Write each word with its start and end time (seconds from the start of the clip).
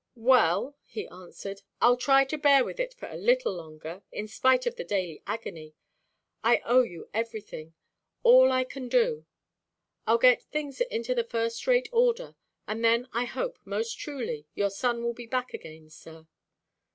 "Well," 0.15 0.75
he 0.83 1.07
answered, 1.09 1.61
"Iʼll 1.79 1.99
try 1.99 2.25
to 2.25 2.35
bear 2.39 2.63
with 2.65 2.79
it 2.79 2.91
for 2.95 3.07
a 3.07 3.15
little 3.15 3.53
longer, 3.53 4.01
in 4.11 4.27
spite 4.27 4.65
of 4.65 4.75
the 4.75 4.83
daily 4.83 5.21
agony. 5.27 5.75
I 6.43 6.63
owe 6.65 6.81
you 6.81 7.07
everything; 7.13 7.75
all 8.23 8.51
I 8.51 8.63
can 8.63 8.89
do. 8.89 9.27
Iʼll 10.07 10.21
get 10.21 10.41
things 10.41 10.81
all 10.81 10.87
into 10.89 11.23
first–rate 11.23 11.89
order, 11.91 12.35
and 12.67 12.83
then 12.83 13.09
I 13.13 13.25
hope, 13.25 13.59
most 13.63 13.99
truly, 13.99 14.47
your 14.55 14.71
son 14.71 15.03
will 15.03 15.13
be 15.13 15.27
back 15.27 15.53
again, 15.53 15.91
sir." 15.91 16.25